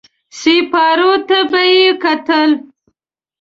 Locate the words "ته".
1.27-1.39